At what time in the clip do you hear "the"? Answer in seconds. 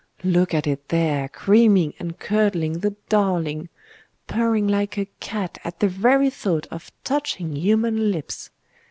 2.79-2.95, 5.79-5.87